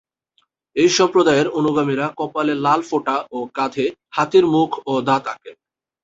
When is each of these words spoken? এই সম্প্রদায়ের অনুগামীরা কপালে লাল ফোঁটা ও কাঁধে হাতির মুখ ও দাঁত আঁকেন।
এই 0.75 0.89
সম্প্রদায়ের 0.97 1.47
অনুগামীরা 1.59 2.05
কপালে 2.19 2.53
লাল 2.65 2.81
ফোঁটা 2.89 3.15
ও 3.31 3.39
কাঁধে 3.55 3.85
হাতির 4.15 4.45
মুখ 4.53 4.69
ও 4.85 4.93
দাঁত 5.07 5.23
আঁকেন। 5.27 5.55